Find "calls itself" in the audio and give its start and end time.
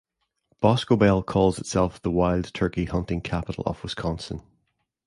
1.23-2.01